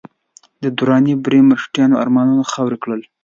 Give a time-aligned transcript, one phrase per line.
[0.63, 3.01] د دراني بري د مرهټیانو ارمانونه خاورې کړل.